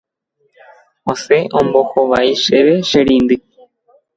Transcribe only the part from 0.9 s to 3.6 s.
Osẽ ombohovái chéve che reindy